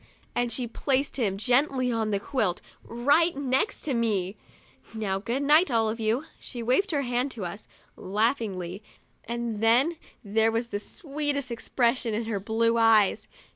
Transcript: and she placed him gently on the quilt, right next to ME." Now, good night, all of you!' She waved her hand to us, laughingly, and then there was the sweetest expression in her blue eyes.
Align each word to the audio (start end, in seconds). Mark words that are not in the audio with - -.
and 0.33 0.51
she 0.51 0.65
placed 0.65 1.17
him 1.17 1.37
gently 1.37 1.91
on 1.91 2.09
the 2.09 2.19
quilt, 2.19 2.59
right 2.83 3.35
next 3.37 3.81
to 3.81 3.93
ME." 3.93 4.35
Now, 4.95 5.19
good 5.19 5.43
night, 5.43 5.69
all 5.69 5.89
of 5.91 5.99
you!' 5.99 6.25
She 6.39 6.63
waved 6.63 6.89
her 6.89 7.03
hand 7.03 7.29
to 7.33 7.45
us, 7.45 7.67
laughingly, 7.95 8.81
and 9.25 9.59
then 9.59 9.97
there 10.23 10.51
was 10.51 10.69
the 10.69 10.79
sweetest 10.79 11.51
expression 11.51 12.15
in 12.15 12.25
her 12.25 12.39
blue 12.39 12.79
eyes. 12.79 13.27